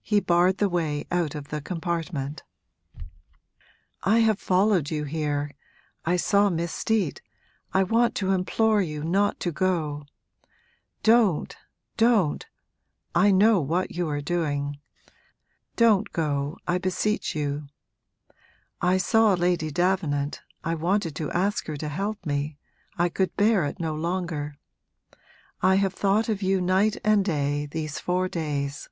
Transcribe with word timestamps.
He 0.00 0.20
barred 0.20 0.58
the 0.58 0.68
way 0.68 1.04
out 1.10 1.34
of 1.34 1.48
the 1.48 1.60
compartment. 1.60 2.44
'I 4.04 4.18
have 4.20 4.38
followed 4.38 4.88
you 4.92 5.02
here 5.02 5.50
I 6.04 6.14
saw 6.14 6.48
Miss 6.48 6.70
Steet 6.72 7.20
I 7.74 7.82
want 7.82 8.14
to 8.14 8.30
implore 8.30 8.80
you 8.80 9.02
not 9.02 9.40
to 9.40 9.50
go! 9.50 10.06
Don't, 11.02 11.56
don't! 11.96 12.46
I 13.16 13.32
know 13.32 13.60
what 13.60 13.90
you're 13.96 14.20
doing. 14.20 14.78
Don't 15.74 16.12
go, 16.12 16.56
I 16.68 16.78
beseech 16.78 17.34
you. 17.34 17.66
I 18.80 18.98
saw 18.98 19.34
Lady 19.34 19.72
Davenant, 19.72 20.40
I 20.62 20.76
wanted 20.76 21.16
to 21.16 21.32
ask 21.32 21.66
her 21.66 21.76
to 21.78 21.88
help 21.88 22.24
me, 22.24 22.56
I 22.96 23.08
could 23.08 23.34
bear 23.36 23.64
it 23.64 23.80
no 23.80 23.96
longer. 23.96 24.54
I 25.60 25.74
have 25.74 25.94
thought 25.94 26.28
of 26.28 26.40
you, 26.42 26.60
night 26.60 26.96
and 27.02 27.24
day, 27.24 27.66
these 27.68 27.98
four 27.98 28.28
days. 28.28 28.88